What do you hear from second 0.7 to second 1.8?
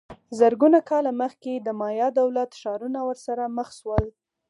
کاله مخکې د